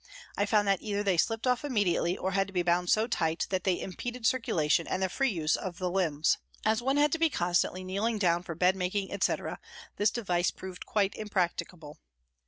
[0.35, 3.45] I found that either they slipped off immediately or had to be bound so tight
[3.51, 6.39] that they impeded circulation and the free use of the limbs.
[6.65, 9.59] As one had to be constantly kneeling down for bed making, etc.,
[9.97, 11.99] this device proved quite impracticable.